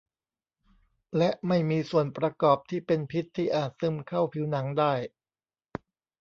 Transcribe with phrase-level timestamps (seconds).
[1.17, 4.93] และไม่มีส่วนประกอบที่เป็นพิษที่อาจซึมเข้าผิวหนังได้